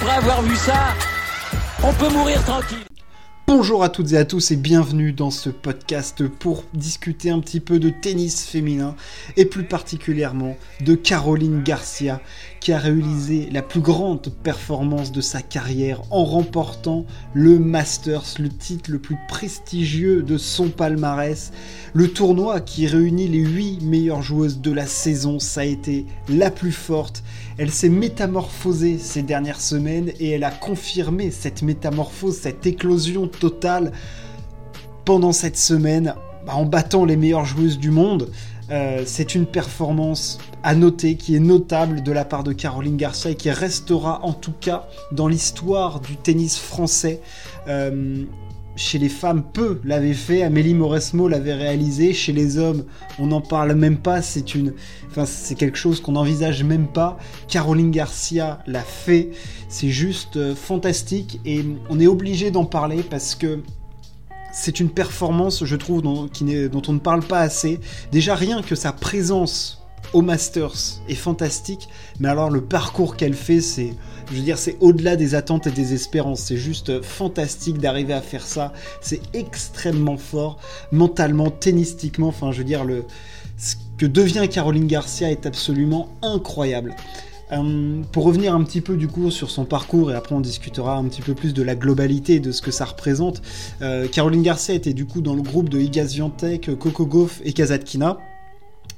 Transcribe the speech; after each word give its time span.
après 0.00 0.14
avoir 0.14 0.42
vu 0.42 0.54
ça, 0.54 0.94
on 1.82 1.92
peut 1.92 2.08
mourir 2.10 2.40
tranquille. 2.44 2.78
Bonjour 3.48 3.82
à 3.82 3.88
toutes 3.88 4.12
et 4.12 4.16
à 4.16 4.24
tous 4.24 4.50
et 4.50 4.56
bienvenue 4.56 5.12
dans 5.12 5.30
ce 5.30 5.48
podcast 5.48 6.28
pour 6.28 6.64
discuter 6.74 7.30
un 7.30 7.40
petit 7.40 7.60
peu 7.60 7.80
de 7.80 7.88
tennis 7.88 8.46
féminin 8.46 8.94
et 9.36 9.46
plus 9.46 9.64
particulièrement 9.64 10.54
de 10.82 10.94
Caroline 10.94 11.62
Garcia 11.62 12.20
qui 12.60 12.72
a 12.72 12.78
réalisé 12.78 13.48
la 13.50 13.62
plus 13.62 13.80
grande 13.80 14.28
performance 14.42 15.12
de 15.12 15.20
sa 15.20 15.40
carrière 15.40 16.02
en 16.10 16.24
remportant 16.24 17.06
le 17.32 17.58
Masters, 17.58 18.34
le 18.38 18.50
titre 18.50 18.90
le 18.90 18.98
plus 18.98 19.16
prestigieux 19.28 20.22
de 20.22 20.36
son 20.36 20.68
palmarès. 20.68 21.50
Le 21.94 22.08
tournoi 22.08 22.60
qui 22.60 22.86
réunit 22.86 23.28
les 23.28 23.38
8 23.38 23.80
meilleures 23.82 24.22
joueuses 24.22 24.60
de 24.60 24.72
la 24.72 24.86
saison, 24.86 25.38
ça 25.38 25.62
a 25.62 25.64
été 25.64 26.04
la 26.28 26.50
plus 26.50 26.72
forte. 26.72 27.22
Elle 27.58 27.72
s'est 27.72 27.88
métamorphosée 27.88 28.98
ces 28.98 29.22
dernières 29.22 29.60
semaines 29.60 30.12
et 30.20 30.30
elle 30.30 30.44
a 30.44 30.50
confirmé 30.52 31.32
cette 31.32 31.62
métamorphose, 31.62 32.36
cette 32.36 32.64
éclosion 32.66 33.26
totale 33.26 33.90
pendant 35.04 35.32
cette 35.32 35.56
semaine 35.56 36.14
bah, 36.46 36.54
en 36.54 36.64
battant 36.64 37.04
les 37.04 37.16
meilleures 37.16 37.44
joueuses 37.44 37.78
du 37.78 37.90
monde. 37.90 38.30
Euh, 38.70 39.02
c'est 39.06 39.34
une 39.34 39.46
performance 39.46 40.38
à 40.62 40.76
noter 40.76 41.16
qui 41.16 41.34
est 41.34 41.40
notable 41.40 42.02
de 42.02 42.12
la 42.12 42.24
part 42.24 42.44
de 42.44 42.52
Caroline 42.52 42.96
Garcia 42.96 43.32
et 43.32 43.34
qui 43.34 43.50
restera 43.50 44.24
en 44.24 44.34
tout 44.34 44.52
cas 44.60 44.86
dans 45.10 45.26
l'histoire 45.26 45.98
du 46.00 46.16
tennis 46.16 46.58
français. 46.58 47.20
Euh, 47.66 48.24
chez 48.78 48.98
les 48.98 49.08
femmes, 49.08 49.42
peu 49.42 49.80
l'avaient 49.84 50.14
fait. 50.14 50.42
Amélie 50.42 50.72
Mauresmo 50.72 51.28
l'avait 51.28 51.54
réalisé. 51.54 52.12
Chez 52.12 52.32
les 52.32 52.58
hommes, 52.58 52.84
on 53.18 53.26
n'en 53.26 53.40
parle 53.40 53.74
même 53.74 53.98
pas. 53.98 54.22
C'est 54.22 54.54
une, 54.54 54.72
enfin, 55.10 55.26
c'est 55.26 55.56
quelque 55.56 55.76
chose 55.76 56.00
qu'on 56.00 56.12
n'envisage 56.12 56.62
même 56.62 56.86
pas. 56.86 57.18
Caroline 57.48 57.90
Garcia 57.90 58.60
l'a 58.66 58.82
fait. 58.82 59.30
C'est 59.68 59.90
juste 59.90 60.36
euh, 60.36 60.54
fantastique 60.54 61.40
et 61.44 61.64
on 61.90 61.98
est 61.98 62.06
obligé 62.06 62.50
d'en 62.50 62.64
parler 62.64 63.02
parce 63.02 63.34
que 63.34 63.60
c'est 64.52 64.80
une 64.80 64.90
performance, 64.90 65.64
je 65.64 65.76
trouve, 65.76 66.00
dont 66.00 66.30
on 66.88 66.92
ne 66.92 66.98
parle 66.98 67.22
pas 67.22 67.40
assez. 67.40 67.80
Déjà, 68.12 68.34
rien 68.34 68.62
que 68.62 68.74
sa 68.74 68.92
présence 68.92 69.87
au 70.12 70.22
Masters 70.22 71.00
est 71.08 71.14
fantastique, 71.14 71.88
mais 72.20 72.28
alors 72.28 72.50
le 72.50 72.60
parcours 72.60 73.16
qu'elle 73.16 73.34
fait, 73.34 73.60
c'est, 73.60 73.94
je 74.30 74.36
veux 74.36 74.42
dire, 74.42 74.58
c'est 74.58 74.76
au-delà 74.80 75.16
des 75.16 75.34
attentes 75.34 75.66
et 75.66 75.70
des 75.70 75.94
espérances. 75.94 76.40
C'est 76.40 76.56
juste 76.56 77.02
fantastique 77.02 77.78
d'arriver 77.78 78.14
à 78.14 78.20
faire 78.20 78.46
ça. 78.46 78.72
C'est 79.00 79.20
extrêmement 79.34 80.16
fort, 80.16 80.58
mentalement, 80.92 81.50
tennistiquement. 81.50 82.28
Enfin, 82.28 82.52
je 82.52 82.58
veux 82.58 82.64
dire, 82.64 82.84
le, 82.84 83.04
ce 83.56 83.74
que 83.96 84.06
devient 84.06 84.48
Caroline 84.48 84.86
Garcia 84.86 85.30
est 85.30 85.46
absolument 85.46 86.08
incroyable. 86.22 86.94
Euh, 87.52 88.02
pour 88.12 88.24
revenir 88.24 88.54
un 88.54 88.62
petit 88.62 88.82
peu 88.82 88.96
du 88.96 89.08
coup 89.08 89.30
sur 89.30 89.50
son 89.50 89.64
parcours 89.64 90.10
et 90.10 90.14
après 90.14 90.34
on 90.34 90.40
discutera 90.40 90.96
un 90.96 91.04
petit 91.04 91.22
peu 91.22 91.32
plus 91.32 91.54
de 91.54 91.62
la 91.62 91.74
globalité 91.74 92.40
de 92.40 92.52
ce 92.52 92.60
que 92.60 92.70
ça 92.70 92.84
représente. 92.84 93.40
Euh, 93.80 94.06
Caroline 94.06 94.42
Garcia 94.42 94.74
était 94.74 94.92
du 94.92 95.06
coup 95.06 95.22
dans 95.22 95.34
le 95.34 95.40
groupe 95.40 95.70
de 95.70 95.78
Iga 95.78 96.04
Coco 96.78 97.06
Gauff 97.06 97.40
et 97.44 97.52
Kazatkina. 97.52 98.18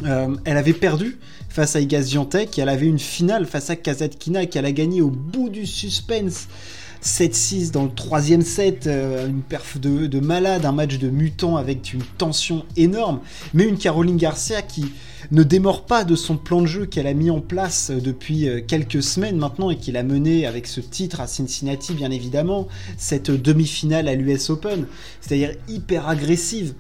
Euh, 0.05 0.37
elle 0.45 0.57
avait 0.57 0.73
perdu 0.73 1.19
face 1.49 1.77
à 1.77 1.81
Iga 1.81 2.03
Swiatek 2.03 2.59
et 2.59 2.63
elle 2.63 2.69
avait 2.69 2.87
une 2.87 2.99
finale 2.99 3.47
face 3.47 3.71
à 3.71 3.77
Kazatkina 3.77 4.47
qu'elle 4.47 4.65
a 4.65 4.73
gagné 4.73 5.03
au 5.03 5.11
bout 5.11 5.49
du 5.49 5.67
suspense. 5.67 6.49
7-6 7.03 7.71
dans 7.71 7.85
le 7.85 7.95
troisième 7.95 8.43
set, 8.43 8.87
une 8.87 9.41
perf 9.41 9.79
de, 9.79 10.07
de, 10.07 10.21
malade, 10.21 10.67
un 10.67 10.73
match 10.73 10.99
de 10.99 11.09
mutant 11.09 11.57
avec 11.57 11.95
une 11.95 12.03
tension 12.19 12.67
énorme, 12.77 13.21
mais 13.55 13.65
une 13.65 13.79
Caroline 13.79 14.19
Garcia 14.19 14.61
qui, 14.61 14.85
ne 15.31 15.43
démord 15.43 15.85
pas 15.85 16.05
de 16.05 16.17
son 16.17 16.37
plan 16.37 16.61
de 16.63 16.67
jeu 16.67 16.87
qu'elle 16.87 17.07
a 17.07 17.15
mis 17.15 17.31
en 17.31 17.41
place 17.41 17.91
euh, 17.91 18.01
depuis 18.01 18.49
euh, 18.49 18.61
quelques 18.67 19.03
semaines 19.03 19.37
maintenant 19.37 19.71
et 19.71 19.77
qu'il 19.77 19.97
a 19.97 20.03
mené 20.03 20.47
avec 20.47 20.67
ce 20.67 20.81
titre 20.81 21.21
à 21.21 21.27
Cincinnati 21.27 21.95
bien 21.95 22.11
évidemment, 22.11 22.69
cette 22.97 23.31
demi-finale 23.31 24.09
à 24.09 24.15
l'US 24.15 24.51
Open, 24.51 24.87
c'est-à-dire 25.21 25.53
hyper 25.69 26.09
agressive. 26.09 26.75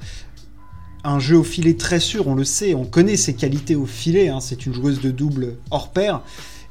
Un 1.02 1.18
jeu 1.18 1.38
au 1.38 1.42
filet 1.42 1.74
très 1.74 1.98
sûr, 1.98 2.26
on 2.28 2.34
le 2.34 2.44
sait, 2.44 2.74
on 2.74 2.84
connaît 2.84 3.16
ses 3.16 3.34
qualités 3.34 3.74
au 3.74 3.86
filet, 3.86 4.28
hein, 4.28 4.40
c'est 4.40 4.66
une 4.66 4.74
joueuse 4.74 5.00
de 5.00 5.10
double 5.10 5.56
hors 5.70 5.90
pair, 5.90 6.20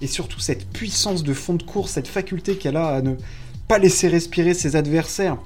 et 0.01 0.07
surtout 0.07 0.39
cette 0.39 0.69
puissance 0.69 1.23
de 1.23 1.33
fond 1.33 1.55
de 1.55 1.63
course, 1.63 1.91
cette 1.91 2.07
faculté 2.07 2.55
qu'elle 2.55 2.77
a 2.77 2.89
à 2.89 3.01
ne 3.01 3.15
pas 3.67 3.79
laisser 3.79 4.07
respirer 4.07 4.53
ses 4.53 4.75
adversaires 4.75 5.37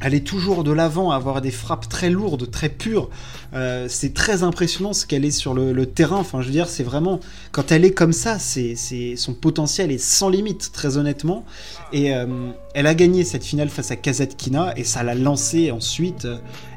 elle 0.00 0.14
est 0.14 0.26
toujours 0.26 0.64
de 0.64 0.70
l'avant 0.70 1.10
avoir 1.10 1.40
des 1.40 1.50
frappes 1.50 1.88
très 1.88 2.10
lourdes, 2.10 2.50
très 2.50 2.68
pures. 2.68 3.10
Euh, 3.54 3.86
c'est 3.88 4.14
très 4.14 4.42
impressionnant 4.42 4.92
ce 4.92 5.06
qu'elle 5.06 5.24
est 5.24 5.30
sur 5.30 5.54
le, 5.54 5.86
terrain. 5.86 6.18
Enfin, 6.18 6.40
je 6.40 6.46
veux 6.46 6.52
dire, 6.52 6.68
c'est 6.68 6.82
vraiment 6.82 7.20
quand 7.52 7.72
elle 7.72 7.84
est 7.84 7.92
comme 7.92 8.12
ça, 8.12 8.38
c'est, 8.38 8.76
son 9.16 9.34
potentiel 9.34 9.90
est 9.90 9.98
sans 9.98 10.28
limite, 10.28 10.70
très 10.72 10.96
honnêtement. 10.96 11.44
Et 11.92 12.14
euh, 12.14 12.26
elle 12.74 12.86
a 12.86 12.94
gagné 12.94 13.24
cette 13.24 13.44
finale 13.44 13.70
face 13.70 13.90
à 13.90 13.96
Kazatkina 13.96 14.74
et 14.76 14.84
ça 14.84 15.02
l'a 15.02 15.14
lancée 15.14 15.70
ensuite. 15.70 16.28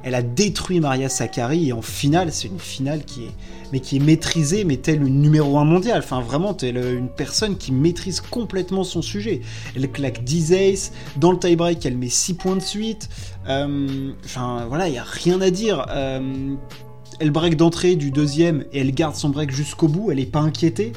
Elle 0.03 0.15
a 0.15 0.23
détruit 0.23 0.79
Maria 0.79 1.09
Sakkari 1.09 1.69
et 1.69 1.73
en 1.73 1.81
finale, 1.81 2.31
c'est 2.31 2.47
une 2.47 2.59
finale 2.59 3.03
qui 3.05 3.25
est 3.25 3.31
mais 3.71 3.79
qui 3.79 3.97
est 3.97 3.99
maîtrisée, 3.99 4.63
mais 4.63 4.77
telle 4.77 5.01
une 5.01 5.21
numéro 5.21 5.57
1 5.57 5.65
mondial. 5.65 5.99
Enfin, 5.99 6.21
vraiment, 6.21 6.53
telle 6.53 6.77
une 6.77 7.09
personne 7.09 7.57
qui 7.57 7.71
maîtrise 7.71 8.21
complètement 8.21 8.83
son 8.83 9.01
sujet. 9.01 9.41
Elle 9.75 9.89
claque 9.91 10.23
10 10.23 10.53
aces, 10.53 10.91
dans 11.17 11.31
le 11.31 11.39
tie-break, 11.39 11.85
elle 11.85 11.97
met 11.97 12.09
6 12.09 12.35
points 12.35 12.55
de 12.55 12.61
suite. 12.61 13.09
Euh, 13.47 14.11
enfin, 14.23 14.66
voilà, 14.67 14.88
il 14.88 14.91
n'y 14.91 14.99
a 14.99 15.03
rien 15.03 15.41
à 15.41 15.49
dire. 15.49 15.85
Euh, 15.89 16.55
elle 17.19 17.31
break 17.31 17.55
d'entrée 17.55 17.95
du 17.95 18.11
deuxième 18.11 18.66
et 18.72 18.79
elle 18.79 18.94
garde 18.94 19.16
son 19.16 19.29
break 19.29 19.51
jusqu'au 19.51 19.88
bout, 19.88 20.11
elle 20.11 20.17
n'est 20.17 20.25
pas 20.25 20.39
inquiétée. 20.39 20.94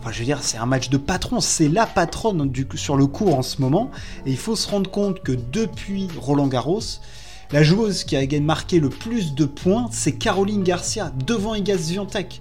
Enfin, 0.00 0.12
je 0.12 0.20
veux 0.20 0.24
dire, 0.24 0.38
c'est 0.42 0.56
un 0.56 0.66
match 0.66 0.88
de 0.88 0.96
patron, 0.96 1.40
c'est 1.40 1.68
la 1.68 1.86
patronne 1.86 2.48
du, 2.48 2.66
sur 2.74 2.96
le 2.96 3.06
cours 3.06 3.38
en 3.38 3.42
ce 3.42 3.60
moment. 3.60 3.90
Et 4.24 4.30
il 4.30 4.38
faut 4.38 4.56
se 4.56 4.68
rendre 4.68 4.90
compte 4.90 5.22
que 5.22 5.32
depuis 5.32 6.08
Roland 6.18 6.46
Garros, 6.46 6.80
la 7.52 7.62
joueuse 7.62 8.04
qui 8.04 8.16
a 8.16 8.40
marqué 8.40 8.80
le 8.80 8.88
plus 8.88 9.34
de 9.34 9.44
points, 9.44 9.88
c'est 9.92 10.12
Caroline 10.12 10.62
Garcia, 10.62 11.12
devant 11.26 11.54
Iga 11.54 11.76
Swiatek. 11.76 12.40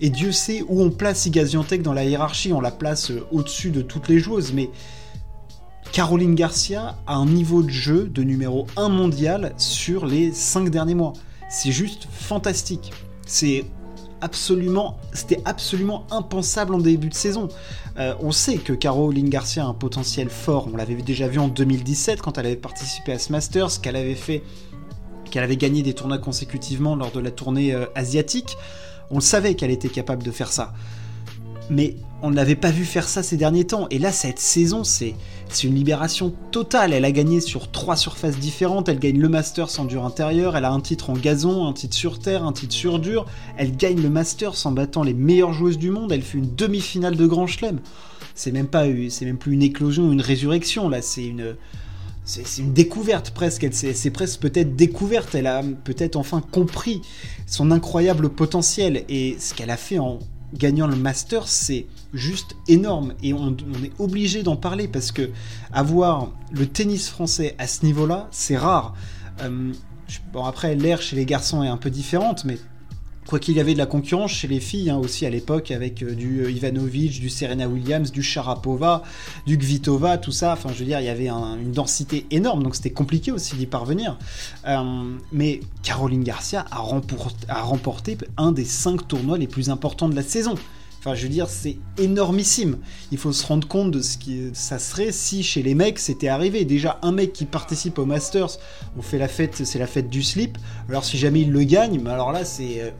Et 0.00 0.10
Dieu 0.10 0.32
sait 0.32 0.64
où 0.68 0.82
on 0.82 0.90
place 0.90 1.26
Iga 1.26 1.46
Swiatek 1.46 1.82
dans 1.82 1.92
la 1.92 2.04
hiérarchie, 2.04 2.52
on 2.52 2.60
la 2.60 2.70
place 2.70 3.10
euh, 3.10 3.24
au-dessus 3.30 3.70
de 3.70 3.82
toutes 3.82 4.08
les 4.08 4.18
joueuses, 4.18 4.52
mais 4.52 4.68
Caroline 5.96 6.34
Garcia 6.34 6.94
a 7.06 7.14
un 7.14 7.24
niveau 7.24 7.62
de 7.62 7.70
jeu 7.70 8.06
de 8.06 8.22
numéro 8.22 8.66
1 8.76 8.90
mondial 8.90 9.54
sur 9.56 10.04
les 10.04 10.30
5 10.30 10.68
derniers 10.68 10.94
mois. 10.94 11.14
C'est 11.48 11.72
juste 11.72 12.06
fantastique. 12.12 12.92
C'est 13.26 13.64
absolument, 14.20 14.98
c'était 15.14 15.40
absolument 15.46 16.06
impensable 16.10 16.74
en 16.74 16.80
début 16.80 17.08
de 17.08 17.14
saison. 17.14 17.48
Euh, 17.98 18.12
on 18.20 18.30
sait 18.30 18.58
que 18.58 18.74
Caroline 18.74 19.30
Garcia 19.30 19.64
a 19.64 19.68
un 19.68 19.72
potentiel 19.72 20.28
fort. 20.28 20.68
On 20.70 20.76
l'avait 20.76 20.96
déjà 20.96 21.28
vu 21.28 21.38
en 21.38 21.48
2017 21.48 22.20
quand 22.20 22.36
elle 22.36 22.44
avait 22.44 22.56
participé 22.56 23.12
à 23.12 23.18
ce 23.18 23.32
Masters, 23.32 23.80
qu'elle 23.80 23.96
avait 23.96 24.14
fait, 24.14 24.42
qu'elle 25.30 25.44
avait 25.44 25.56
gagné 25.56 25.82
des 25.82 25.94
tournois 25.94 26.18
consécutivement 26.18 26.94
lors 26.94 27.10
de 27.10 27.20
la 27.20 27.30
tournée 27.30 27.72
euh, 27.72 27.86
asiatique. 27.94 28.58
On 29.10 29.14
le 29.14 29.22
savait 29.22 29.54
qu'elle 29.54 29.70
était 29.70 29.88
capable 29.88 30.24
de 30.24 30.30
faire 30.30 30.52
ça. 30.52 30.74
Mais 31.68 31.96
on 32.22 32.30
ne 32.30 32.36
l'avait 32.36 32.56
pas 32.56 32.70
vu 32.70 32.84
faire 32.84 33.08
ça 33.08 33.22
ces 33.22 33.36
derniers 33.36 33.66
temps. 33.66 33.88
Et 33.90 33.98
là, 33.98 34.10
cette 34.10 34.38
saison, 34.38 34.84
c'est 34.84 35.14
une 35.62 35.74
libération 35.74 36.32
totale. 36.50 36.92
Elle 36.92 37.04
a 37.04 37.12
gagné 37.12 37.40
sur 37.40 37.70
trois 37.70 37.96
surfaces 37.96 38.38
différentes. 38.38 38.88
Elle 38.88 38.98
gagne 38.98 39.18
le 39.18 39.28
Masters 39.28 39.78
en 39.78 39.84
dur 39.84 40.04
intérieur. 40.04 40.56
Elle 40.56 40.64
a 40.64 40.72
un 40.72 40.80
titre 40.80 41.10
en 41.10 41.14
gazon, 41.14 41.66
un 41.66 41.72
titre 41.72 41.94
sur 41.94 42.18
terre, 42.18 42.44
un 42.44 42.52
titre 42.52 42.74
sur 42.74 42.98
dur. 42.98 43.26
Elle 43.56 43.76
gagne 43.76 44.00
le 44.00 44.08
Masters 44.08 44.66
en 44.66 44.72
battant 44.72 45.02
les 45.02 45.14
meilleures 45.14 45.52
joueuses 45.52 45.78
du 45.78 45.90
monde. 45.90 46.12
Elle 46.12 46.22
fait 46.22 46.38
une 46.38 46.54
demi-finale 46.54 47.16
de 47.16 47.26
Grand 47.26 47.46
Chelem. 47.46 47.80
C'est 48.34 48.52
même 48.52 48.68
pas, 48.68 48.84
c'est 49.08 49.24
même 49.24 49.38
plus 49.38 49.52
une 49.52 49.62
éclosion, 49.62 50.10
une 50.10 50.20
résurrection. 50.20 50.88
Là, 50.88 51.02
c'est 51.02 51.24
une, 51.26 51.56
découverte 52.72 53.30
presque. 53.30 53.64
Elle 53.64 54.12
presque 54.12 54.40
peut-être 54.40 54.74
découverte. 54.74 55.34
Elle 55.34 55.46
a 55.46 55.62
peut-être 55.84 56.16
enfin 56.16 56.40
compris 56.40 57.02
son 57.46 57.70
incroyable 57.70 58.30
potentiel 58.30 59.04
et 59.08 59.36
ce 59.38 59.52
qu'elle 59.52 59.70
a 59.70 59.76
fait 59.76 59.98
en 59.98 60.18
gagnant 60.54 60.86
le 60.86 60.96
Master, 60.96 61.48
c'est 61.48 61.86
juste 62.12 62.56
énorme 62.68 63.14
et 63.22 63.32
on, 63.32 63.56
est 63.82 63.92
obligé 63.98 64.42
d'en 64.42 64.56
parler 64.56 64.88
parce 64.88 65.12
que 65.12 65.30
avoir 65.72 66.30
le 66.52 66.66
tennis 66.66 67.08
français 67.08 67.54
à 67.58 67.66
ce 67.66 67.84
niveau-là, 67.84 68.28
c'est 68.30 68.56
rare. 68.56 68.94
Euh, 69.42 69.72
bon, 70.32 70.44
après, 70.44 70.74
l'ère 70.74 71.02
chez 71.02 71.16
les 71.16 71.26
garçons 71.26 71.62
est 71.62 71.68
un 71.68 71.76
peu 71.76 71.90
différente, 71.90 72.44
mais 72.44 72.58
quoi 73.26 73.38
qu'il 73.38 73.56
y 73.56 73.60
avait 73.60 73.74
de 73.74 73.78
la 73.78 73.86
concurrence 73.86 74.32
chez 74.32 74.48
les 74.48 74.60
filles 74.60 74.90
hein, 74.90 74.98
aussi 74.98 75.26
à 75.26 75.30
l'époque 75.30 75.70
avec 75.70 76.02
euh, 76.02 76.14
du 76.14 76.42
euh, 76.42 76.50
Ivanovic, 76.50 77.20
du 77.20 77.28
Serena 77.28 77.68
Williams, 77.68 78.12
du 78.12 78.22
Sharapova, 78.22 79.02
du 79.46 79.58
Kvitova, 79.58 80.18
tout 80.18 80.32
ça. 80.32 80.52
Enfin, 80.52 80.70
je 80.72 80.78
veux 80.78 80.84
dire, 80.84 81.00
il 81.00 81.06
y 81.06 81.10
avait 81.10 81.28
une 81.28 81.72
densité 81.72 82.26
énorme, 82.30 82.62
donc 82.62 82.76
c'était 82.76 82.90
compliqué 82.90 83.32
aussi 83.32 83.56
d'y 83.56 83.66
parvenir. 83.66 84.18
mais 85.32 85.60
Caroline 85.82 86.22
Garcia 86.22 86.64
a 86.70 87.62
remporté 87.62 88.18
un 88.36 88.52
des 88.52 88.64
cinq 88.64 89.06
tournois 89.08 89.38
les 89.38 89.46
plus 89.46 89.70
importants 89.70 90.08
de 90.08 90.16
la 90.16 90.22
saison. 90.22 90.54
Enfin, 91.06 91.14
je 91.14 91.22
veux 91.22 91.28
dire, 91.28 91.48
c'est 91.48 91.78
énormissime. 91.98 92.78
Il 93.12 93.18
faut 93.18 93.32
se 93.32 93.46
rendre 93.46 93.68
compte 93.68 93.92
de 93.92 94.02
ce 94.02 94.18
qui 94.18 94.50
ça 94.54 94.80
serait 94.80 95.12
si 95.12 95.44
chez 95.44 95.62
les 95.62 95.76
mecs 95.76 96.00
c'était 96.00 96.26
arrivé. 96.26 96.64
Déjà, 96.64 96.98
un 97.02 97.12
mec 97.12 97.32
qui 97.32 97.44
participe 97.44 98.00
au 98.00 98.06
Masters, 98.06 98.58
on 98.98 99.02
fait 99.02 99.18
la 99.18 99.28
fête, 99.28 99.64
c'est 99.64 99.78
la 99.78 99.86
fête 99.86 100.10
du 100.10 100.24
slip. 100.24 100.58
Alors 100.88 101.04
si 101.04 101.16
jamais 101.16 101.42
il 101.42 101.52
le 101.52 101.62
gagne, 101.62 102.00
mais 102.02 102.10
alors 102.10 102.32
là 102.32 102.44
c'est 102.44 102.80
euh, 102.80 102.90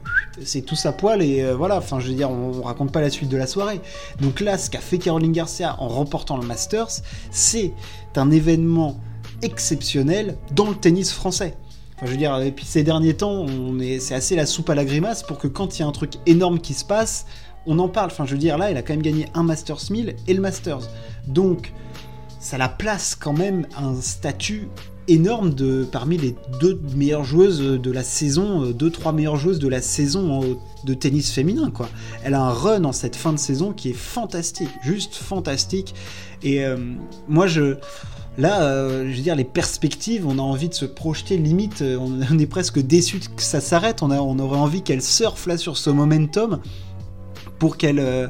c'est 0.43 0.61
tout 0.61 0.75
à 0.83 0.91
poil 0.91 1.21
et 1.21 1.41
euh, 1.41 1.55
voilà, 1.55 1.77
enfin 1.77 1.99
je 1.99 2.09
veux 2.09 2.13
dire, 2.13 2.29
on, 2.29 2.61
raconte 2.61 2.91
pas 2.91 3.01
la 3.01 3.09
suite 3.09 3.29
de 3.29 3.37
la 3.37 3.47
soirée. 3.47 3.81
Donc 4.21 4.39
là, 4.39 4.57
ce 4.57 4.69
qu'a 4.69 4.79
fait 4.79 4.97
Caroline 4.97 5.31
Garcia 5.31 5.75
en 5.79 5.87
remportant 5.87 6.37
le 6.37 6.45
Masters, 6.45 7.01
c'est 7.31 7.73
un 8.15 8.31
événement 8.31 8.99
exceptionnel 9.41 10.37
dans 10.51 10.69
le 10.69 10.75
tennis 10.75 11.11
français. 11.11 11.55
Enfin, 11.95 12.07
je 12.07 12.11
veux 12.11 12.17
dire, 12.17 12.39
ces 12.63 12.83
derniers 12.83 13.15
temps, 13.15 13.31
on 13.31 13.79
est, 13.79 13.99
c'est 13.99 14.15
assez 14.15 14.35
la 14.35 14.45
soupe 14.45 14.69
à 14.69 14.75
la 14.75 14.85
grimace 14.85 15.23
pour 15.23 15.37
que 15.37 15.47
quand 15.47 15.77
il 15.77 15.81
y 15.81 15.85
a 15.85 15.87
un 15.87 15.91
truc 15.91 16.13
énorme 16.25 16.59
qui 16.59 16.73
se 16.73 16.85
passe, 16.85 17.25
on 17.65 17.79
en 17.79 17.89
parle. 17.89 18.09
Enfin, 18.11 18.25
je 18.25 18.31
veux 18.31 18.37
dire, 18.37 18.57
là, 18.57 18.71
elle 18.71 18.77
a 18.77 18.81
quand 18.81 18.93
même 18.93 19.01
gagné 19.01 19.27
un 19.33 19.43
Masters 19.43 19.91
1000 19.91 20.15
et 20.27 20.33
le 20.33 20.41
Masters. 20.41 20.89
Donc, 21.27 21.73
ça 22.39 22.57
la 22.57 22.69
place 22.69 23.15
quand 23.15 23.33
même 23.33 23.67
un 23.77 23.99
statut 23.99 24.69
énorme 25.07 25.53
de 25.53 25.87
parmi 25.89 26.17
les 26.17 26.35
deux 26.59 26.79
meilleures 26.95 27.23
joueuses 27.23 27.61
de 27.61 27.91
la 27.91 28.03
saison, 28.03 28.63
euh, 28.63 28.73
deux 28.73 28.89
trois 28.89 29.13
meilleures 29.13 29.37
joueuses 29.37 29.59
de 29.59 29.67
la 29.67 29.81
saison 29.81 30.57
de 30.83 30.93
tennis 30.93 31.31
féminin 31.31 31.71
quoi. 31.71 31.89
Elle 32.23 32.33
a 32.33 32.41
un 32.41 32.51
run 32.51 32.83
en 32.83 32.91
cette 32.91 33.15
fin 33.15 33.33
de 33.33 33.39
saison 33.39 33.73
qui 33.73 33.89
est 33.89 33.97
fantastique, 33.97 34.69
juste 34.83 35.15
fantastique. 35.15 35.93
Et 36.43 36.65
euh, 36.65 36.77
moi 37.27 37.47
je 37.47 37.77
Là, 38.39 38.61
euh, 38.61 39.09
je 39.09 39.17
veux 39.17 39.23
dire, 39.23 39.35
les 39.35 39.43
perspectives, 39.43 40.27
on 40.27 40.37
a 40.37 40.43
envie 40.43 40.69
de 40.69 40.73
se 40.75 40.85
projeter, 40.85 41.37
limite, 41.37 41.83
on, 41.99 42.37
est 42.37 42.45
presque 42.45 42.77
déçu 42.77 43.19
que 43.19 43.41
ça 43.41 43.61
s'arrête, 43.61 44.03
on, 44.03 44.11
on 44.11 44.37
aurait 44.37 44.59
envie 44.59 44.83
qu'elle 44.83 45.01
surfe 45.01 45.47
là 45.47 45.57
sur 45.57 45.75
ce 45.75 45.89
momentum 45.89 46.59
pour 47.57 47.77
qu'elle 47.77 48.29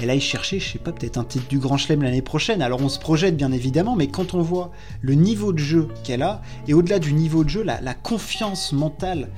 elle 0.00 0.10
aille 0.10 0.20
chercher, 0.20 0.60
je 0.60 0.72
sais 0.72 0.78
pas, 0.78 0.92
peut-être 0.92 1.16
un 1.16 1.24
titre 1.24 1.48
du 1.48 1.58
Grand 1.58 1.76
Chelem 1.76 2.02
l'année 2.02 2.22
prochaine. 2.22 2.60
Alors 2.62 2.80
on 2.82 2.88
se 2.88 2.98
projette 2.98 3.36
bien 3.36 3.52
évidemment, 3.52 3.96
mais 3.96 4.08
quand 4.08 4.34
on 4.34 4.42
voit 4.42 4.70
le 5.00 5.14
niveau 5.14 5.52
de 5.52 5.58
jeu 5.58 5.88
qu'elle 6.04 6.22
a, 6.22 6.42
et 6.68 6.74
au-delà 6.74 6.98
du 6.98 7.12
niveau 7.12 7.44
de 7.44 7.48
jeu, 7.48 7.62
la, 7.62 7.94
confiance 7.94 8.72
mentale 8.72 9.30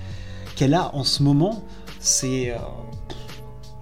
qu'elle 0.57 0.75
a 0.75 0.95
en 0.95 1.05
ce 1.05 1.23
moment, 1.23 1.65
c'est 2.01 2.51
euh, 2.51 2.57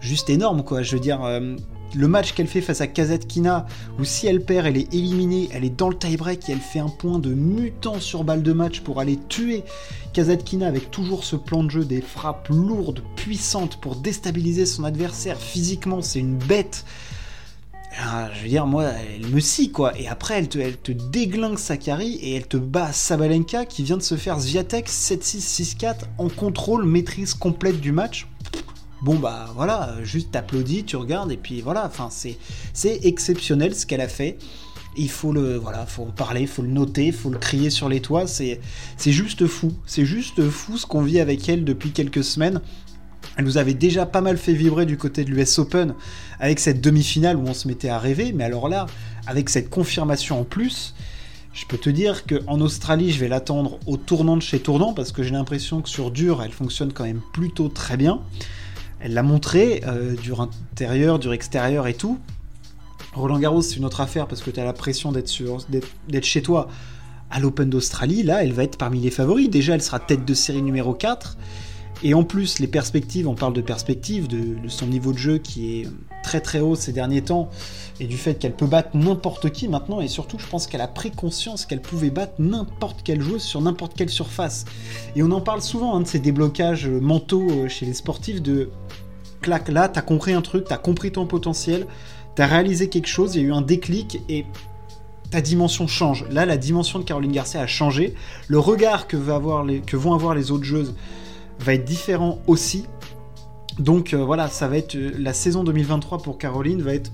juste 0.00 0.28
énorme 0.28 0.62
quoi. 0.62 0.82
Je 0.82 0.94
veux 0.94 1.00
dire, 1.00 1.24
euh, 1.24 1.56
le 1.94 2.08
match 2.08 2.32
qu'elle 2.32 2.46
fait 2.46 2.60
face 2.60 2.80
à 2.80 2.86
Kazatkina, 2.86 3.66
où 3.98 4.04
si 4.04 4.26
elle 4.26 4.44
perd, 4.44 4.66
elle 4.66 4.76
est 4.76 4.92
éliminée, 4.94 5.48
elle 5.52 5.64
est 5.64 5.76
dans 5.76 5.88
le 5.88 5.96
tie-break 5.96 6.48
et 6.48 6.52
elle 6.52 6.58
fait 6.58 6.78
un 6.78 6.88
point 6.88 7.18
de 7.18 7.32
mutant 7.32 8.00
sur 8.00 8.24
balle 8.24 8.42
de 8.42 8.52
match 8.52 8.80
pour 8.80 9.00
aller 9.00 9.18
tuer 9.28 9.64
Kazatkina 10.12 10.66
avec 10.66 10.90
toujours 10.90 11.24
ce 11.24 11.36
plan 11.36 11.62
de 11.62 11.70
jeu 11.70 11.84
des 11.84 12.00
frappes 12.00 12.48
lourdes, 12.48 13.02
puissantes 13.16 13.80
pour 13.80 13.96
déstabiliser 13.96 14.66
son 14.66 14.84
adversaire 14.84 15.38
physiquement, 15.38 16.02
c'est 16.02 16.20
une 16.20 16.38
bête. 16.38 16.84
Ah, 17.98 18.28
je 18.34 18.42
veux 18.42 18.48
dire, 18.48 18.66
moi, 18.66 18.84
elle 18.84 19.26
me 19.26 19.40
scie, 19.40 19.70
quoi. 19.70 19.98
Et 19.98 20.06
après, 20.06 20.34
elle 20.34 20.48
te, 20.48 20.92
déglingue 20.92 21.58
Sakari 21.58 22.16
et 22.16 22.34
elle 22.34 22.46
te 22.46 22.58
bat 22.58 22.92
Sabalenka 22.92 23.64
qui 23.64 23.84
vient 23.84 23.96
de 23.96 24.02
se 24.02 24.16
faire 24.16 24.38
Zviatek 24.38 24.88
7-6-6-4 24.88 25.94
en 26.18 26.28
contrôle, 26.28 26.84
maîtrise 26.84 27.32
complète 27.32 27.80
du 27.80 27.92
match. 27.92 28.26
Bon 29.02 29.16
bah 29.16 29.50
voilà, 29.54 29.96
juste 30.02 30.32
t'applaudis, 30.32 30.84
tu 30.84 30.96
regardes 30.96 31.30
et 31.30 31.36
puis 31.36 31.60
voilà, 31.60 31.84
enfin 31.86 32.08
c'est 32.10 32.38
c'est 32.72 33.00
exceptionnel 33.04 33.74
ce 33.74 33.84
qu'elle 33.84 34.00
a 34.00 34.08
fait. 34.08 34.38
Il 34.96 35.10
faut 35.10 35.32
le 35.32 35.56
voilà, 35.56 35.84
faut 35.84 36.04
en 36.04 36.10
parler, 36.10 36.46
faut 36.46 36.62
le 36.62 36.68
noter, 36.68 37.12
faut 37.12 37.28
le 37.28 37.38
crier 37.38 37.68
sur 37.68 37.90
les 37.90 38.00
toits, 38.00 38.26
c'est 38.26 38.58
c'est 38.96 39.12
juste 39.12 39.46
fou, 39.46 39.72
c'est 39.84 40.06
juste 40.06 40.48
fou 40.48 40.78
ce 40.78 40.86
qu'on 40.86 41.02
vit 41.02 41.20
avec 41.20 41.46
elle 41.48 41.64
depuis 41.64 41.90
quelques 41.90 42.24
semaines. 42.24 42.60
Elle 43.36 43.44
nous 43.44 43.58
avait 43.58 43.74
déjà 43.74 44.06
pas 44.06 44.22
mal 44.22 44.38
fait 44.38 44.54
vibrer 44.54 44.86
du 44.86 44.96
côté 44.96 45.24
de 45.24 45.30
l'US 45.30 45.58
Open 45.58 45.94
avec 46.40 46.58
cette 46.58 46.80
demi-finale 46.80 47.36
où 47.36 47.46
on 47.46 47.52
se 47.52 47.68
mettait 47.68 47.90
à 47.90 47.98
rêver, 47.98 48.32
mais 48.32 48.44
alors 48.44 48.70
là, 48.70 48.86
avec 49.26 49.50
cette 49.50 49.68
confirmation 49.68 50.40
en 50.40 50.44
plus, 50.44 50.94
je 51.52 51.66
peux 51.66 51.76
te 51.76 51.90
dire 51.90 52.24
qu'en 52.26 52.60
Australie, 52.60 53.12
je 53.12 53.20
vais 53.20 53.28
l'attendre 53.28 53.78
au 53.86 53.98
tournant 53.98 54.36
de 54.36 54.42
chez 54.42 54.60
tournant 54.60 54.94
parce 54.94 55.12
que 55.12 55.22
j'ai 55.22 55.30
l'impression 55.30 55.82
que 55.82 55.88
sur 55.88 56.10
dur, 56.10 56.42
elle 56.42 56.52
fonctionne 56.52 56.92
quand 56.92 57.04
même 57.04 57.20
plutôt 57.34 57.68
très 57.68 57.98
bien. 57.98 58.20
Elle 59.00 59.14
l'a 59.14 59.22
montré, 59.22 59.82
euh, 59.86 60.14
dur 60.16 60.40
intérieur, 60.40 61.18
dur 61.18 61.32
extérieur 61.32 61.86
et 61.86 61.94
tout. 61.94 62.18
Roland 63.14 63.38
Garros, 63.38 63.62
c'est 63.62 63.76
une 63.76 63.84
autre 63.84 64.00
affaire 64.00 64.26
parce 64.26 64.42
que 64.42 64.50
tu 64.50 64.60
as 64.60 64.64
la 64.64 64.72
pression 64.72 65.12
d'être, 65.12 65.30
chez 66.22 66.42
toi 66.42 66.68
à 67.30 67.40
l'Open 67.40 67.70
d'Australie. 67.70 68.22
Là, 68.22 68.42
elle 68.42 68.52
va 68.52 68.62
être 68.62 68.76
parmi 68.76 69.00
les 69.00 69.10
favoris. 69.10 69.48
Déjà, 69.48 69.74
elle 69.74 69.82
sera 69.82 69.98
tête 69.98 70.24
de 70.24 70.34
série 70.34 70.62
numéro 70.62 70.92
4. 70.92 71.36
Et 72.02 72.12
en 72.12 72.24
plus, 72.24 72.58
les 72.58 72.66
perspectives, 72.66 73.26
on 73.26 73.34
parle 73.34 73.54
de 73.54 73.62
perspectives, 73.62 74.28
de, 74.28 74.68
son 74.68 74.86
niveau 74.86 75.12
de 75.12 75.18
jeu 75.18 75.38
qui 75.38 75.80
est 75.80 75.88
très 76.22 76.40
très 76.40 76.60
haut 76.60 76.74
ces 76.74 76.92
derniers 76.92 77.22
temps, 77.22 77.48
et 78.00 78.06
du 78.06 78.18
fait 78.18 78.34
qu'elle 78.34 78.54
peut 78.54 78.66
battre 78.66 78.90
n'importe 78.94 79.50
qui 79.50 79.66
maintenant, 79.68 80.00
et 80.00 80.08
surtout, 80.08 80.38
je 80.38 80.46
pense 80.46 80.66
qu'elle 80.66 80.82
a 80.82 80.88
pris 80.88 81.10
conscience 81.10 81.64
qu'elle 81.64 81.80
pouvait 81.80 82.10
battre 82.10 82.34
n'importe 82.38 83.02
quelle 83.02 83.22
joueuse 83.22 83.42
sur 83.42 83.62
n'importe 83.62 83.94
quelle 83.94 84.10
surface. 84.10 84.66
Et 85.14 85.22
on 85.22 85.30
en 85.30 85.40
parle 85.40 85.62
souvent 85.62 85.96
hein, 85.96 86.00
de 86.02 86.06
ces 86.06 86.18
déblocages 86.18 86.86
mentaux 86.88 87.46
euh, 87.48 87.68
chez 87.68 87.86
les 87.86 87.94
sportifs 87.94 88.42
de 88.42 88.68
clac, 89.40 89.68
là, 89.68 89.88
t'as 89.88 90.02
compris 90.02 90.32
un 90.32 90.42
truc, 90.42 90.64
t'as 90.68 90.78
compris 90.78 91.12
ton 91.12 91.26
potentiel, 91.26 91.86
t'as 92.34 92.46
réalisé 92.46 92.88
quelque 92.88 93.08
chose, 93.08 93.34
il 93.34 93.42
y 93.42 93.44
a 93.44 93.48
eu 93.48 93.52
un 93.52 93.62
déclic, 93.62 94.20
et 94.28 94.46
ta 95.30 95.40
dimension 95.40 95.86
change. 95.86 96.24
Là, 96.30 96.46
la 96.46 96.56
dimension 96.56 96.98
de 96.98 97.04
Caroline 97.04 97.32
Garcia 97.32 97.60
a 97.60 97.66
changé. 97.66 98.14
Le 98.48 98.58
regard 98.58 99.06
que, 99.06 99.16
que 99.16 99.96
vont 99.96 100.14
avoir 100.14 100.34
les 100.34 100.50
autres 100.50 100.64
joueuses 100.64 100.94
va 101.58 101.74
être 101.74 101.84
différent 101.84 102.38
aussi. 102.46 102.84
Donc 103.78 104.14
euh, 104.14 104.24
voilà, 104.24 104.48
ça 104.48 104.68
va 104.68 104.78
être 104.78 104.94
euh, 104.94 105.12
la 105.18 105.32
saison 105.32 105.64
2023 105.64 106.18
pour 106.18 106.38
Caroline 106.38 106.80
va 106.80 106.94
être 106.94 107.10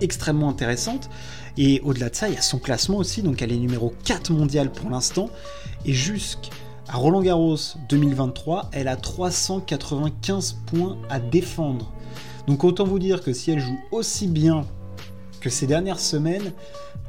extrêmement 0.00 0.48
intéressante. 0.48 1.08
Et 1.56 1.80
au-delà 1.84 2.10
de 2.10 2.14
ça, 2.14 2.28
il 2.28 2.34
y 2.34 2.38
a 2.38 2.42
son 2.42 2.58
classement 2.58 2.98
aussi, 2.98 3.22
donc 3.22 3.40
elle 3.40 3.50
est 3.50 3.56
numéro 3.56 3.94
4 4.04 4.30
mondial 4.30 4.70
pour 4.70 4.90
l'instant. 4.90 5.30
Et 5.86 5.92
jusqu'à 5.92 6.50
Roland 6.92 7.22
Garros 7.22 7.56
2023, 7.88 8.70
elle 8.72 8.88
a 8.88 8.96
395 8.96 10.56
points 10.66 10.96
à 11.10 11.18
défendre. 11.18 11.92
Donc 12.46 12.64
autant 12.64 12.84
vous 12.84 12.98
dire 12.98 13.22
que 13.22 13.32
si 13.32 13.50
elle 13.50 13.60
joue 13.60 13.78
aussi 13.90 14.28
bien 14.28 14.64
que 15.40 15.50
ces 15.50 15.66
dernières 15.66 16.00
semaines, 16.00 16.52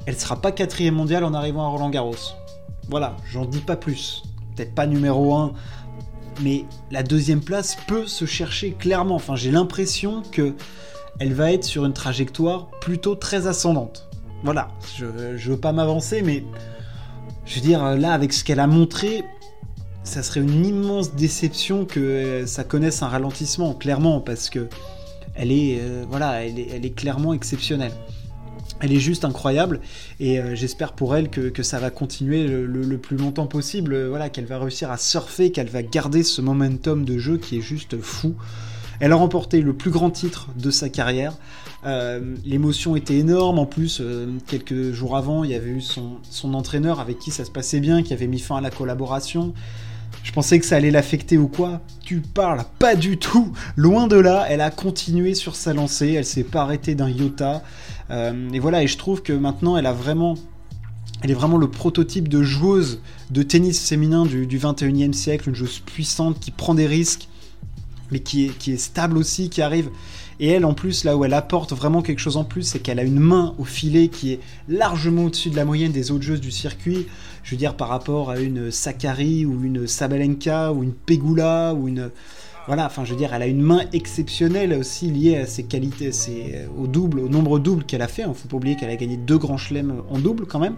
elle 0.06 0.20
sera 0.20 0.42
pas 0.42 0.52
quatrième 0.52 0.96
mondiale 0.96 1.24
en 1.24 1.34
arrivant 1.34 1.64
à 1.66 1.70
Roland 1.70 1.90
Garros. 1.90 2.16
Voilà, 2.90 3.18
j'en 3.32 3.46
dis 3.46 3.60
pas 3.60 3.76
plus. 3.76 4.24
Peut-être 4.56 4.74
pas 4.74 4.88
numéro 4.88 5.36
1 5.36 5.54
mais 6.42 6.66
la 6.92 7.04
deuxième 7.04 7.42
place 7.42 7.78
peut 7.88 8.06
se 8.06 8.26
chercher 8.26 8.72
clairement. 8.72 9.16
Enfin, 9.16 9.36
j'ai 9.36 9.52
l'impression 9.52 10.22
que 10.32 10.56
elle 11.20 11.34
va 11.34 11.52
être 11.52 11.64
sur 11.64 11.86
une 11.86 11.94
trajectoire 11.94 12.68
plutôt 12.80 13.16
très 13.16 13.48
ascendante. 13.48 14.08
Voilà, 14.44 14.70
je, 14.96 15.36
je 15.36 15.52
veux 15.52 15.60
pas 15.60 15.72
m'avancer, 15.72 16.22
mais 16.22 16.44
je 17.46 17.56
veux 17.56 17.62
dire, 17.62 17.96
là, 17.96 18.14
avec 18.14 18.34
ce 18.34 18.44
qu'elle 18.44 18.60
a 18.60 18.68
montré, 18.68 19.24
ça 20.08 20.24
serait 20.24 20.40
une 20.40 20.66
immense 20.66 21.14
déception 21.14 21.86
que 21.86 22.44
ça 22.48 22.64
connaisse 22.64 23.04
un 23.04 23.08
ralentissement, 23.08 23.74
clairement, 23.74 24.22
parce 24.22 24.50
que 24.50 24.68
elle 25.36 25.52
est, 25.52 25.80
euh, 25.80 26.06
voilà, 26.10 26.44
elle 26.44 26.58
est 26.58 26.96
clairement 26.96 27.34
exceptionnelle 27.34 27.92
elle 28.80 28.94
est 28.94 29.00
juste 29.00 29.26
incroyable 29.26 29.80
et 30.20 30.40
euh, 30.40 30.56
j'espère 30.56 30.94
pour 30.94 31.16
elle 31.16 31.30
que, 31.30 31.64
ça 31.64 31.80
va 31.80 31.90
continuer 31.90 32.48
le, 32.48 32.98
plus 32.98 33.18
longtemps 33.18 33.48
possible, 33.48 33.94
euh, 33.94 34.10
voilà, 34.10 34.30
qu'elle 34.30 34.46
va 34.46 34.60
réussir 34.60 34.92
à 34.92 34.98
surfer, 34.98 35.52
qu'elle 35.52 35.70
va 35.70 35.84
garder 35.84 36.24
ce 36.24 36.42
momentum 36.42 37.04
de 37.04 37.18
jeu 37.18 37.38
qui 37.38 37.58
est 37.58 37.62
juste 37.62 38.00
fou. 38.00 38.36
Elle 39.00 39.12
a 39.12 39.16
remporté 39.16 39.62
le 39.62 39.74
plus 39.74 39.92
grand 39.92 40.10
titre 40.10 40.50
de 40.58 40.72
sa 40.72 40.90
carrière. 40.90 41.34
Euh, 41.86 42.36
l'émotion 42.46 42.96
était 42.96 43.18
énorme. 43.18 43.60
En 43.60 43.66
plus, 43.66 44.02
quelques 44.48 44.92
jours 44.92 45.16
avant, 45.16 45.44
il 45.44 45.52
y 45.52 45.56
avait 45.56 45.70
eu 45.70 45.82
son, 45.82 46.54
entraîneur 46.54 47.00
avec 47.00 47.20
qui 47.20 47.32
ça 47.32 47.46
se 47.46 47.52
passait 47.52 47.80
bien, 47.80 48.04
qui 48.04 48.14
avait 48.14 48.28
mis 48.28 48.40
fin 48.40 48.58
à 48.58 48.62
la 48.62 48.72
collaboration. 48.72 49.54
Je 50.24 50.32
pensais 50.32 50.60
que 50.60 50.66
ça 50.66 50.76
allait 50.76 50.92
l'affecter 50.92 51.38
ou 51.38 51.48
quoi. 51.48 51.82
Tu 52.04 52.20
parles, 52.20 52.64
pas 52.80 52.96
du 52.96 53.18
tout. 53.18 53.54
Loin 53.76 54.08
de 54.08 54.18
là, 54.18 54.46
elle 54.50 54.62
a 54.62 54.72
continué 54.72 55.34
sur 55.34 55.56
sa 55.56 55.74
lancée. 55.74 56.14
Elle 56.14 56.26
s'est 56.26 56.44
pas 56.44 56.64
arrêtée 56.64 56.96
d'un 56.96 57.10
iota. 57.10 57.64
Euh, 58.10 58.50
et 58.52 58.60
voilà, 58.60 58.84
et 58.84 58.88
je 58.88 58.98
trouve 58.98 59.22
que 59.22 59.34
maintenant, 59.34 59.78
elle 59.78 59.86
est 59.86 61.34
vraiment 61.34 61.58
le 61.58 61.70
prototype 61.70 62.28
de 62.28 62.44
joueuse 62.44 63.00
de 63.32 63.44
tennis 63.44 63.88
féminin 63.88 64.26
du, 64.26 64.46
21e 64.48 65.14
siècle, 65.14 65.50
une 65.50 65.56
joueuse 65.56 65.80
puissante 65.80 66.40
qui 66.40 66.52
prend 66.52 66.74
des 66.74 66.88
risques, 66.88 67.28
mais 68.12 68.20
qui 68.20 68.46
est, 68.46 68.78
stable 68.78 69.18
aussi, 69.18 69.50
qui 69.50 69.62
arrive. 69.62 69.90
Et 70.40 70.50
elle, 70.50 70.66
en 70.66 70.74
plus, 70.74 71.04
là 71.04 71.18
où 71.18 71.26
elle 71.26 71.34
apporte 71.34 71.74
vraiment 71.74 72.02
quelque 72.02 72.20
chose 72.20 72.38
en 72.38 72.44
plus, 72.44 72.64
c'est 72.64 72.80
qu'elle 72.80 73.00
a 73.00 73.04
une 73.04 73.20
main 73.20 73.56
au 73.58 73.64
filet 73.64 74.08
qui 74.08 74.34
est 74.34 74.40
largement 74.70 75.26
au-dessus 75.26 75.50
de 75.50 75.56
la 75.56 75.66
moyenne 75.66 75.92
des 75.92 76.12
autres 76.12 76.24
joueuses 76.24 76.42
du 76.42 76.52
circuit. 76.52 77.08
Je 77.44 77.52
veux 77.52 77.58
dire, 77.58 77.76
par 77.76 77.88
rapport 77.88 78.30
à 78.30 78.40
une 78.40 78.72
Sakari 78.72 79.46
ou 79.46 79.64
une 79.64 79.88
Sabalenka 79.88 80.74
ou 80.74 80.84
une 80.84 80.94
Pegula 80.94 81.74
ou 81.74 81.88
une, 81.88 82.12
voilà, 82.68 82.86
enfin 82.86 83.06
je 83.06 83.12
veux 83.12 83.18
dire, 83.18 83.34
elle 83.34 83.42
a 83.42 83.48
une 83.48 83.62
main 83.62 83.82
exceptionnelle 83.94 84.74
aussi 84.74 85.10
liée 85.10 85.38
à 85.38 85.46
ses 85.46 85.64
qualités, 85.64 86.12
c'est 86.12 86.68
au 86.78 86.86
double, 86.86 87.20
au 87.20 87.30
nombre 87.30 87.60
double 87.60 87.86
qu'elle 87.86 88.02
a 88.02 88.10
fait. 88.10 88.24
Il 88.24 88.30
ne 88.30 88.34
faut 88.34 88.50
pas 88.50 88.58
oublier 88.58 88.76
qu'elle 88.76 88.90
a 88.90 88.96
gagné 88.98 89.16
deux 89.16 89.38
grands 89.38 89.58
chelems 89.58 90.04
en 90.10 90.20
double 90.20 90.46
quand 90.46 90.60
même. 90.60 90.76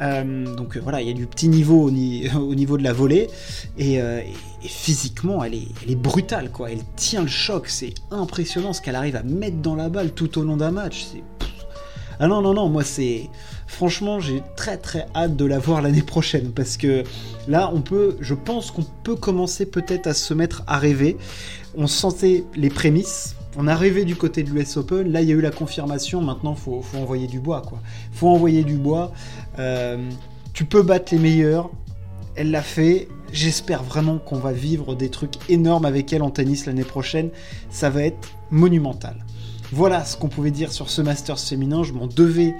Euh, 0.00 0.56
donc 0.56 0.78
voilà, 0.78 1.00
il 1.00 1.06
y 1.06 1.10
a 1.10 1.14
du 1.14 1.26
petit 1.26 1.48
niveau 1.48 1.84
au, 1.84 1.90
niveau 2.54 2.76
de 2.76 2.82
la 2.82 2.92
volée 2.92 3.28
euh, 3.80 4.20
et, 4.20 4.68
physiquement, 4.68 5.44
elle 5.44 5.54
est, 5.54 5.68
elle 5.84 5.92
est, 5.92 5.96
brutale 5.96 6.50
quoi. 6.50 6.72
Elle 6.72 6.82
tient 6.96 7.22
le 7.22 7.28
choc, 7.28 7.68
c'est 7.68 7.94
impressionnant 8.10 8.72
ce 8.72 8.80
qu'elle 8.80 8.96
arrive 8.96 9.16
à 9.16 9.22
mettre 9.22 9.58
dans 9.58 9.76
la 9.76 9.88
balle 9.88 10.12
tout 10.12 10.38
au 10.38 10.42
long 10.42 10.56
d'un 10.56 10.72
match. 10.72 11.06
Ah 12.18 12.26
non, 12.26 12.42
non, 12.42 12.54
non, 12.54 12.68
moi 12.68 12.84
c'est. 12.84 13.30
Franchement, 13.72 14.20
j'ai 14.20 14.42
très 14.54 14.76
très 14.76 15.06
hâte 15.14 15.34
de 15.34 15.46
la 15.46 15.58
voir 15.58 15.80
l'année 15.80 16.02
prochaine 16.02 16.52
parce 16.52 16.76
que 16.76 17.04
là, 17.48 17.70
on 17.72 17.80
peut. 17.80 18.18
Je 18.20 18.34
pense 18.34 18.70
qu'on 18.70 18.84
peut 19.02 19.16
commencer 19.16 19.64
peut-être 19.64 20.06
à 20.06 20.12
se 20.12 20.34
mettre 20.34 20.62
à 20.66 20.76
rêver. 20.76 21.16
On 21.74 21.86
sentait 21.86 22.44
les 22.54 22.68
prémices. 22.68 23.34
On 23.56 23.66
a 23.66 23.74
rêvé 23.74 24.04
du 24.04 24.14
côté 24.14 24.42
de 24.42 24.50
l'US 24.50 24.76
Open. 24.76 25.10
Là, 25.10 25.22
il 25.22 25.28
y 25.28 25.32
a 25.32 25.34
eu 25.34 25.40
la 25.40 25.50
confirmation. 25.50 26.20
Maintenant, 26.20 26.54
faut, 26.54 26.82
faut 26.82 26.98
envoyer 26.98 27.26
du 27.26 27.40
bois, 27.40 27.62
quoi. 27.62 27.80
Faut 28.12 28.28
envoyer 28.28 28.62
du 28.62 28.76
bois. 28.76 29.10
Euh, 29.58 30.06
tu 30.52 30.66
peux 30.66 30.82
battre 30.82 31.14
les 31.14 31.18
meilleurs. 31.18 31.70
Elle 32.36 32.50
l'a 32.50 32.62
fait. 32.62 33.08
J'espère 33.32 33.82
vraiment 33.82 34.18
qu'on 34.18 34.38
va 34.38 34.52
vivre 34.52 34.94
des 34.94 35.08
trucs 35.08 35.48
énormes 35.48 35.86
avec 35.86 36.12
elle 36.12 36.22
en 36.22 36.30
tennis 36.30 36.66
l'année 36.66 36.84
prochaine. 36.84 37.30
Ça 37.70 37.88
va 37.88 38.02
être 38.02 38.28
monumental. 38.50 39.16
Voilà 39.72 40.04
ce 40.04 40.18
qu'on 40.18 40.28
pouvait 40.28 40.50
dire 40.50 40.70
sur 40.72 40.90
ce 40.90 41.00
Masters 41.00 41.40
féminin. 41.40 41.82
Je 41.82 41.94
m'en 41.94 42.06
devais 42.06 42.54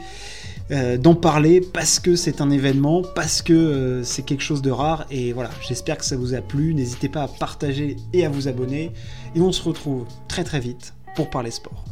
euh, 0.70 0.96
d'en 0.96 1.14
parler 1.14 1.60
parce 1.60 1.98
que 1.98 2.16
c'est 2.16 2.40
un 2.40 2.50
événement, 2.50 3.02
parce 3.02 3.42
que 3.42 3.52
euh, 3.52 4.04
c'est 4.04 4.22
quelque 4.22 4.42
chose 4.42 4.62
de 4.62 4.70
rare. 4.70 5.06
Et 5.10 5.32
voilà, 5.32 5.50
j'espère 5.66 5.98
que 5.98 6.04
ça 6.04 6.16
vous 6.16 6.34
a 6.34 6.40
plu. 6.40 6.74
N'hésitez 6.74 7.08
pas 7.08 7.22
à 7.22 7.28
partager 7.28 7.96
et 8.12 8.24
à 8.24 8.28
vous 8.28 8.48
abonner. 8.48 8.92
Et 9.34 9.40
on 9.40 9.52
se 9.52 9.62
retrouve 9.62 10.06
très 10.28 10.44
très 10.44 10.60
vite 10.60 10.94
pour 11.14 11.30
parler 11.30 11.50
sport. 11.50 11.91